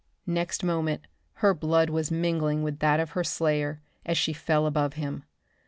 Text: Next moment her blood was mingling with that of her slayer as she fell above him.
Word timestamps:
Next 0.25 0.63
moment 0.63 1.05
her 1.45 1.53
blood 1.53 1.91
was 1.91 2.09
mingling 2.09 2.63
with 2.63 2.79
that 2.79 2.99
of 2.99 3.11
her 3.11 3.23
slayer 3.23 3.83
as 4.03 4.17
she 4.17 4.33
fell 4.33 4.65
above 4.65 4.93
him. 4.95 5.25